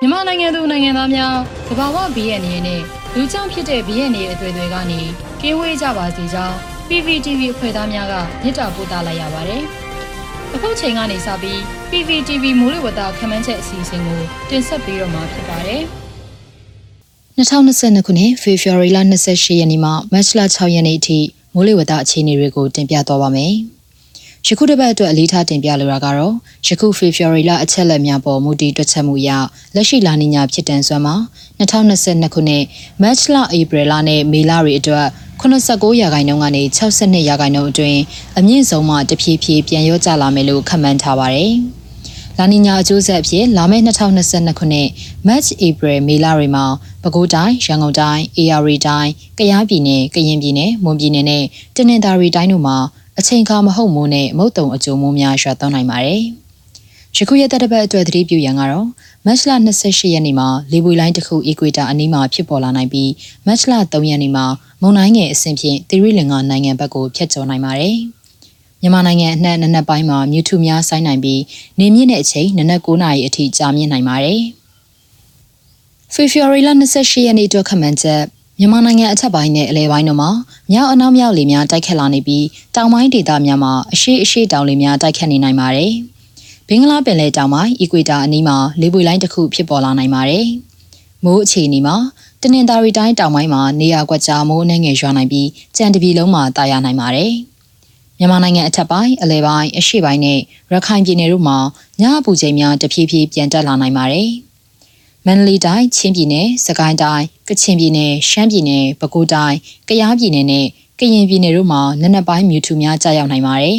[0.00, 1.34] မြန်မာနိုင်ငံသူနိုင်ငံသားများ
[1.68, 2.80] သဘာဝဘီရဲ့အနေနဲ့
[3.14, 5.00] လူကြောင့်ဖြစ်တဲ့ဘီရဲ့နေအသွေးတွေကနေ
[5.40, 6.56] ကင်းဝေးကြပါစေကြောင်း
[6.88, 9.62] PPTV အဖွဲ့သားများကမြစ်တာပို့သလိုက်ရပါတယ်။
[10.54, 11.58] အခုချိန်ကနေစပြီး
[11.90, 15.82] PPTV မိုးလေဝသခန့်မှန်းချက်အစီအစဉ်ကိုတင်ဆက်ပေးတော့မှာဖြစ်ပါတယ်။
[17.38, 21.18] 2022ခုနှစ်ဖေဖော်ဝါရီလ28ရက်နေ့မှမတ်လ6ရက်နေ့အထိ
[21.54, 23.54] မိုးလေဝသအခြေအနေတွေကိုတင်ပြသွားပါမယ်။
[24.46, 26.34] ယခုတစ်ပတ်အတွက်အလေးထားတင်ပြလိုတာကတော့
[26.66, 29.30] ယခုဖေဖော်ဝါရီလအချက်လက်များပေါ်မူတည်တွက်ချက်မှုအရ
[29.74, 31.16] လက်ရှိလာနီညာဖြစ်တန်စွမ်းမှာ
[31.60, 32.64] 2022ခုနှစ်
[33.02, 35.06] မတ်လဧပြီလနဲ့မေလတွေအတွက်
[35.40, 38.00] 89ရာခိုင်နှုန်းကနေ62ရာခိုင်နှုန်းအတွင်း
[38.38, 41.54] အမြင့်ဆုံးမှတဖြည်းဖြည်းပြန်ရောကျလာမယ်လို့ခန့်မှန်းထားပါတယ်။
[42.38, 44.88] လာနီညာအကျိုးဆက်အဖြစ်လာမယ့်2022ခုနှစ်
[45.26, 46.64] March April မေလတွေမှာ
[47.02, 51.44] ပဲခူးတိုင်းရန်ကုန်တိုင်း AR တိုင်းကယားပြည်နယ်ကရင်ပြည်နယ်မွန်ပြည်နယ်နဲ့
[51.76, 52.76] တနင်္သာရီတိုင်းတို့မှာ
[53.20, 56.22] အချိန်ခါမဟုတ်မိုးနဲ့မုတ်တုံအကျိုးမိုးများရွာသွန်းနိုင်ပါတယ်။
[57.16, 58.86] ယခုရက်သက်တစ်ပတ်အတွက်သတိပြုရန်ကတော့
[59.26, 63.10] မတ်လ28ရက်နေ့မှာလေပွေလိုင်းတစ်ခုအီကွေတာအနီးမှာဖြစ်ပေါ်လာနိုင်ပြီး
[63.46, 64.44] မတ်လ3ရက်နေ့မှာ
[64.82, 67.96] မုန်တိုင်းငယ်အဆင့်ဖြင့်သီရိလင်္ကာနိုင်ငံဘက်ကိုဖျက်ကျော်နိုင်ပါတယ်။
[68.80, 71.42] မြန်မာနိုင်ငံအနှံ့နနက်ပိုင်းမှာမြူထူများဆိုင်းနိုင်ပြီး
[71.78, 74.40] နေမြင့်တဲ့အချိန်နနက်9နာရီအထိကြာမြင့်နိုင်ပါတယ်။
[76.14, 78.22] ဖေဖော်ဝါရီလ28ရက်နေ့အတွက်ခန့်မှန်းချက်
[78.60, 80.30] မြန်မာနိုင်ငံအထက်ပိုင်းနဲ့အလဲပိုင်းတို့မှာ
[80.72, 85.92] မြောက်အနောက်မြောက်လေများတိုက်ခတ်လာနေပြီးတောင်ပိုင်းဒေသများမှာအရှိအရှိတောင်လေများတိုက်ခတ်နေနိုင်ပါတယ်။
[86.68, 90.46] ဘင်္ဂလားပင်လယ်တောင်ပိုင်းအီကွေတာအနီးမှာလေပွေလိုင်းတစ်ခုဖြစ်ပေါ်လာနိုင်ပါတယ်။
[91.24, 91.96] မိုးအခြေအနေမှာ
[92.42, 97.32] တနင်္သာရီတိုင်းတောင်ပိုင်းမှာနေရာကွက်ကြားမိုးနှင်းငယ်ရွာနိုင်ပြီးကြံတပြီလုံးမှာတာယာနိုင်ပါတယ်။
[98.18, 100.38] မြန်မာနိုင်ငံအထက်ပိုင်းအလဲပိုင်းအရှေ့ပိုင်းနဲ့
[100.72, 101.58] ရခိုင်ပြည်နယ်တို့မှာ
[102.00, 104.28] ညအပူချိန်များတဖြည်းဖြည်းပြန်တက်လာနိုင်ပါတယ်။
[105.26, 109.56] မန္တလေးတိုင်းချင်းပြည်နယ်စကိုင်းတိုင်းကချင်ပြည်နယ်ရှမ်းပြည်နယ်ပဲခူးတိုင်း
[109.88, 110.66] ကယားပြည်နယ်နဲ့
[110.98, 113.78] ကရင်ပြည်နယ်တို့မှာနက်နက်ပိုင်းမြူထူများကြာရောက်နိုင်ပါတယ်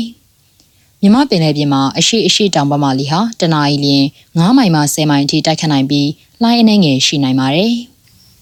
[1.02, 4.06] ။မြမပင်လယ်ပြင်မှာအရှိအရှိတောင်ဘက်မှလီဟာတနအီလရင်
[4.38, 6.10] 9မိုင်မှ10မိုင်အထိတိုက်ခတ်နိုင်ပြီး
[6.42, 7.74] လှိုင်းအနေငယ်ရှိနိုင်ပါတယ်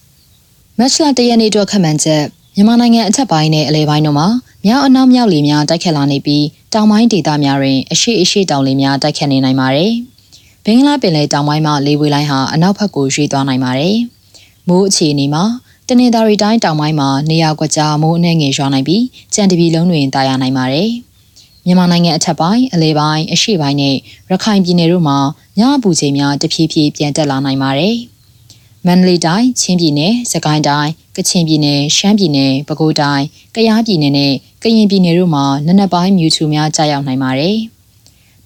[0.78, 2.22] ။မတ်လတရနေ့အတွက်ခန့်မှန်းချက်
[2.54, 4.28] မြန်မာနိုင်ငံအထက်ပိုင်းနဲ့အလဲပိုင်းတို့မှာ
[4.64, 6.44] မြောက်အနောက်မြောက်လေများတိုက်ခတ်လာနေပြီး
[6.74, 9.92] တောင်ပိုင်းဒေသများတွင်အရှိအရှိတောင်လေများတိုက်ခတ်နေနိုင်ပါတယ်။
[10.70, 13.96] ဘင်္ဂလားပင်လယ်တောင်ပိုင်းမှာလေဝေလိုင်းဟာအနောက်ဘက်ကိုရွေ့သွားနိုင်ပါတယ်။
[14.68, 15.44] မိုးအခြေအနေမှာ
[15.88, 20.90] တနင်္သာရီတိုင်းတောင်ပိုင်းမှာနေရာကွက်ကြားမိုးအနှဲငယ်ရွာနိုင်ပြီးကြံတပြီလုံးတွင်တာယာနိုင်ပါတယ်။
[21.64, 23.96] မြန်မာနိုင်ငံအထက်ပိုင်းအလဲပိုင်းအရှေ့ပိုင်းနဲ့
[24.30, 25.18] ရခိုင်ပြည်နယ်တို့မှာ
[25.58, 27.94] ညအပူချိန်များတဖြည်းဖြည်းပြန်တက်လာနိုင်ပါတယ်။
[28.86, 33.24] မန္တလေးတိုင်းချင်းပြည်နယ်စကိုင်းတိုင်းကချင်ပြည်နယ်ရှမ်းပြည်နယ်ပဲခူးတိုင်း
[33.54, 37.58] ကယားပြည်နယ်နဲ့ကရင်ပြည်နယ်တို့မှာနနက်ပိုင်းမြူထူများကြာရောက်နိုင်ပါတယ်။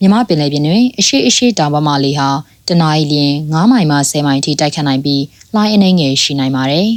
[0.03, 2.29] မြမပင်လယ်ပြင်တွင်အရှိအရှိတောင်ပမာလေဟာ
[2.69, 5.23] တနအီလရင်9မိုင်မှ10မိုင်ထိတိုက်ခတ်နိုင်ပြီး
[5.55, 6.89] လှိုင်းအနေငယ်ရှိနိုင်ပါတယ်။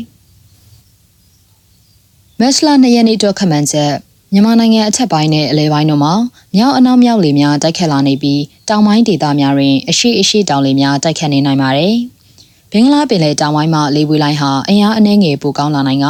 [2.40, 3.92] မက်စလာ၂ရက်နေ့အတွက်ခန့်မှန်းချက်
[4.34, 6.14] မြန်မာနိုင်ငံအထက်ပိုင်းနဲ့အလဲပိုင်းတို့မှာ
[6.56, 11.94] မြောက်အနောက်မြောက်လေများတိုက်ခတ်လာနေပြီးတောင်ပိုင်းဒေသများတွင်အရှိအရှိတောင်လေများတိုက်ခတ်နေနိုင်ပါတယ်။
[12.72, 16.08] ဘင်္ဂလားပင်လယ်တောင်ပိုင်းမှာလေပွေလိုင်းဟာအင်အားအနှဲငယ်ပိုကောင်းလာနိုင်က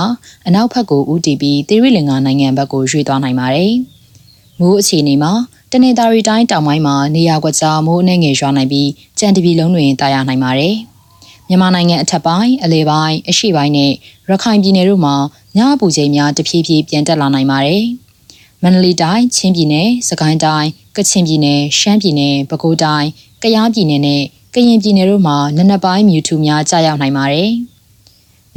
[0.47, 3.73] အနောက်ဘက်ကိုဦးတည်ပြီးသီရိလင်္ကာနိုင်ငံဘက်ကိုရွှေ့သွားနိုင်ပါတယ်။
[4.59, 5.31] မိုးအခြေအနေမှာ
[5.77, 10.75] တနင်္သာရီတိုင်းတောင်ပိုင်းမှာနေရာကွက်ကြားမိုးအနှဲငယ်ရွာနိုင်ပြီးကြံတပြီလုံးတွင်တာယာနိုင်ပါတယ်။
[11.47, 13.91] မြန်မာနိုင်ငံအထက်ပိုင်းအလဲပိုင်းအရှေ့ပိုင်းနဲ့
[14.29, 15.15] ရခိုင်ပြည်နယ်တို့မှာ
[15.57, 17.83] ညအပူချိန်များတဖြည်းဖြည်းပြန်တက်လာနိုင်ပါတယ်။
[18.63, 23.09] မန္တလေးတိုင်းချင်းပြည်နယ်စကိုင်းတိုင်းကချင်ပြည်နယ်ရှမ်းပြည်နယ်ပဲခူးတိုင်း
[23.43, 27.51] ကယားပြည်နယ်နဲ့ကရင်ပြည်နယ်တို့မှာနနက်ပိုင်းမြူထူများကြာရောက်နိုင်ပါတယ်။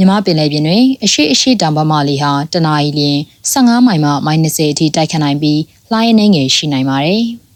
[0.01, 3.19] မြမပင်လယ်ပြင်တွင်အရှိအရှိတောင်ပမာလီဟာတနအီလရင်
[3.53, 5.61] 15မိုင်မှ -30 အထိတိုက်ခတ်နိုင်ပြီး
[5.93, 7.25] လှိုင်းအနေငယ်ရှိနိုင်ပါတယ်။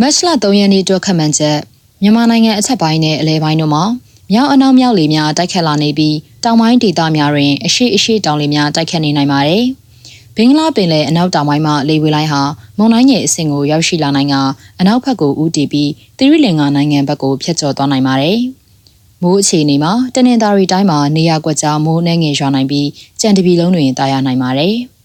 [0.00, 1.58] မတ်လ3ရက်နေ့အတွက်ခန့်မှန်းချက်
[2.02, 3.84] မြန်မာနိုင်ငံအထက်ပိုင်းနဲ့အလဲပိုင်းတို့မှာ
[4.32, 9.64] မြောက်အနောက်မြောက်လေများတိုက်ခတ်လာနေပြီးတောင်ပိုင်းဒေသများတွင်အရှိအရှိတောင်လေများတိုက်ခတ်နေနိုင်ပါတယ်။
[10.36, 12.42] ဘင်္ဂလားပင်လယ်အနောက်တောင်ပိုင်းမှလေဝေလိုင်းဟာ
[12.78, 14.34] မုန်တိုင်းငယ်အဆင့်ကိုရောက်ရှိလာနိုင်က
[14.80, 18.38] အနောက်ဘက်ကိုဦးတည်ပြီးသီရိလင်္ကာနိုင်ငံဘက်ကိုဖျက်ချော်သွားနိုင်ပါတယ်။
[19.22, 22.88] မိုးအခြေအနေမှာတနင်္သာရီတိုင်းမှာနေရာကွက်ကြားမိုးနှဲငယ်ရွာနိုင်ပြီး
[23.20, 24.76] ကြံတပြီလုံးတွင်တာယာနိုင်ပါတယ်။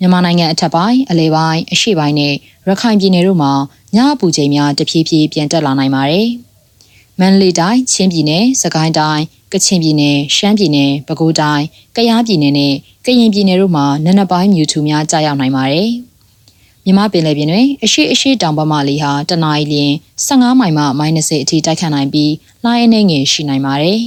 [0.00, 2.34] မြန်မာနိုင်ငံအထက်ပိုင်းအလဲပိုင်းအရှေ့ပိုင်းနဲ့
[2.68, 3.52] ရခိုင်ပြည်နယ်တို့မှာ
[3.96, 6.28] ညအပူချိန်များတဖြည်းဖြည်းပြန်တက်လာနိုင်ပါတယ်။
[7.20, 11.64] မန္တလေးတိုင်းချင်းပြည်နယ်စကိုင်းတိုင်းကချင်ပြည်နယ်ရှမ်းပြည်နယ်ပဲခူးတိုင်း
[11.96, 15.88] ကယားပြည်နယ်နဲ့ကရင်ပြည်နယ်တို့မှာနနက်ပိုင်းမြူထူများကြာရောက်နိုင်ပါတယ်။
[16.84, 19.94] မြမပင်လယ်ပြင်တွင်အရှိအရှိတောင်ပမာလီဟာတနအီလရင်
[20.26, 22.32] 15မိုင်မှ -30 အထိတိုက်ခတ်နိုင်ပြီး
[22.64, 24.00] လှိုင်းအနေငယ်ရှိနိုင်ပါတယ်။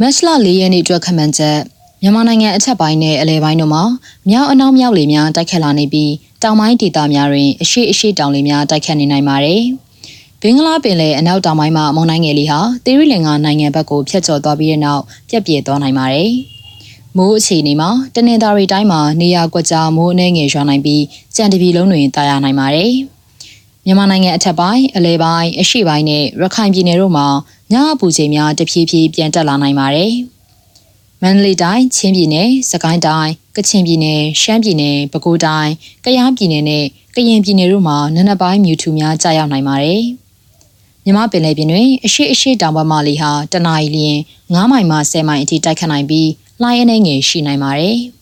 [0.00, 1.58] မတ်လ၄ရက်နေ့အတွက်ခန့်မှန်းချက်
[2.02, 3.82] မြန်မာနိုင်ငံအထက်ပိုင်းနဲ့အလဲပိုင်းတို့မှာ
[4.30, 6.12] မြောက်အနောက်မြောက်လေများတိုက်ခတ်လာနေပြီး
[6.42, 9.62] တောင်ပိုင်းဒေသများတွင်အရှိအရှိတောင်လေများတိုက်ခတ်နေနိုင်ပါတယ်။
[10.42, 16.30] ဘင်္ဂလားပင်လယ်အနောက်တောင်ပိုင်းမှာမုန်တိုင်းငယ်လေးဟာသီရိလင်္ကာနိုင်ငံဘက်ကိုဖျက်ကျော်သွားပြီးတဲ့နောက်ပြက်ပြဲသွားနိုင်ပါတယ်။
[17.16, 21.02] မိုးအခြေအနေမှာတနင်္သာရီတိုင်းမှာနေရာကွက်ကြားမိုးအနှဲငယ်ရွာနိုင်ပြီး
[21.36, 22.92] ကြံတပြီလုံးတွင်တာယာနိုင်ပါတယ်။
[23.84, 27.26] မြန်မာနိုင်ငံအထက်ပိုင်းအလဲပိုင်းအရှေ့ပိုင်းနဲ့ရခိုင်ပြည်နယ်တို့မှာ
[27.72, 30.12] ညအပူချိန်များတဖြည်းဖြည်းပြန်တက်လာနိုင်ပါတယ်။
[31.22, 35.70] မန္တလေးတိုင်း၊ချင်းပြည်နယ်၊စကိုင်းတိုင်း၊ကချင်ပြည်နယ်၊ရှမ်းပြည်နယ်၊ပဲခူးတိုင်း၊
[36.04, 36.84] ကယားပြည်နယ်နဲ့
[37.14, 40.02] ကရင်ပြည်နယ်တို့မှာနံနက်ပိုင်းမြူထူများကြာရောက်နိုင်ပါတယ်။
[41.04, 44.18] မြမပင်လယ်ပြင်တွင်အရှိအရှိတောင်ဘက်မှလေဟာတနအီလျင်
[44.54, 46.28] 9မိုင်မှ10မိုင်အထိတိုက်ခတ်နိုင်ပြီး
[46.62, 47.96] လှိုင်းအနေငယ်ရှိနိုင်ပါတယ်။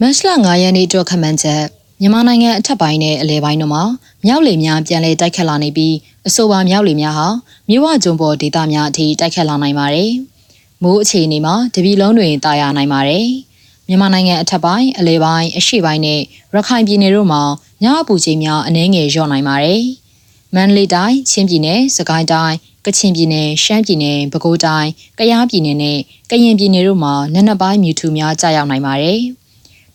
[0.00, 1.62] မတ်လ9ရက်နေ့အတွက်ခန့်မှန်းချက်
[2.00, 3.82] မြန်မာနိုင်ငံအထက်ပိုင်းနဲ့အလဲပိုင်းတို့မှာ
[4.26, 5.94] မြောက်လေများပြန်လည်တိုက်ခတ်လာနေပြီး
[6.28, 7.28] အဆိုပါမြောက်လေများဟာ
[7.68, 10.10] မြဝကျွန်းပေါ်ဒေသများအထိတိုက်ခတ်လာနိုင်ပါတယ်။
[10.82, 13.26] မိုးအခြေအနေမှာတပီလုံးတွင်တာယာနိုင်ပါတယ်။
[13.88, 16.20] မြန်မာနိုင်ငံအထက်ပိုင်းအလဲပိုင်းအရှေ့ပိုင်းနဲ့
[16.54, 17.42] ရခိုင်ပြည်နယ်တို့မှာ
[17.82, 19.82] ညအပူချိန်များအနည်းငယ်လျော့နိုင်ပါတယ်။
[20.54, 22.56] မန္တလေးတိုင်း၊ချင်းပြည်နယ်၊စကိုင်းတိုင်း၊
[22.86, 24.88] ကချင်ပြည်နယ်၊ရှမ်းပြည်နယ်၊ပဲခူးတိုင်း၊
[25.18, 25.98] ကယားပြည်နယ်နဲ့
[26.30, 29.20] ကရင်ပြည်နယ်တို့မှာနက်နက်ပိုင်းမြူထူများကြာရောက်နိုင်ပါတယ်။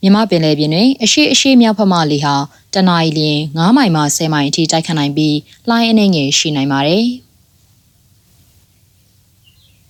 [0.02, 2.36] မြမပင်လယ်ပြင်တွင်အရှိအရှိမြောက်ဖက်မှလေဟာ
[2.74, 5.38] တနအီလျင်9မိုင်မှ10မိုင်အထိတိုက်ခတ်နိုင်ပြီး
[5.70, 7.06] လှိုင်းအနေငယ်ရှိနိုင်ပါတယ်။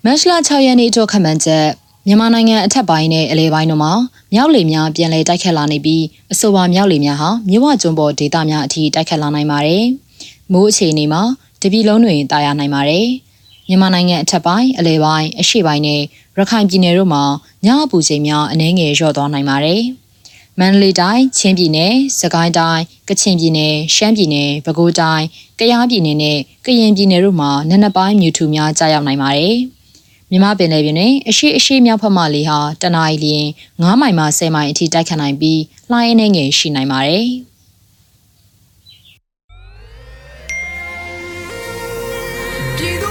[0.06, 1.66] မတ်လ6ရက်နေ့အတွက်ခန့်မှန်းချက်
[2.08, 3.94] မြန်မာနိုင်ငံအထက်ပိုင်းနဲ့အလဲပိုင်းတို့မှာ
[4.34, 6.04] မြောက်လေများပြန်လည်တိုက်ခတ်လာနေပြီး
[6.34, 9.84] အဆိုပါမြောက်လေများဟာမြဝကျွန်းပေါ်ဒေသများအထိတိုက်ခတ်လာနိုင်ပါတယ်။
[10.52, 11.22] မိုးအခြေအနေမှာ
[11.62, 13.06] တပီလုံးတွင်တာယာနိုင်ပါတယ်။
[13.70, 16.02] မြန်မာနိုင်ငံအထက်ပိုင်းအလဲပိုင်းအရှေ့ပိုင်းနဲ့
[16.38, 17.24] ရခိုင်ပြည်နယ်တို့မှာ
[17.66, 19.82] ညအပူချိန်များအနည်းငယ်လျော့သွားနိုင်ပါတယ်။
[20.60, 25.26] မန္တလေးတိုင်း၊ချင်းပြည်နယ်၊စကိုင်းတိုင်း၊ကချင်ပြည်နယ်၊ရှမ်းပြည်နယ်၊ပဲခူးတိုင်း၊
[25.60, 29.56] ကယားပြည်နယ်နဲ့ကရင်ပြည်နယ်တို့မှာနက်နက်ပိုင်းမြူထူများကြာရောက်နိုင်ပါတယ်။
[30.32, 33.48] မြမပင်လယ်ပြင်တွင်အရှိအရှိမြောက်ဖက်မှလေဟာတနအီလျင်
[33.82, 35.62] 9မိုင်မှ10မိုင်အထိတိုက်ခတ်နိုင်ပြီး
[35.92, 37.28] လှိုင်းအနေငယ်ရှိနိုင်ပါတယ်။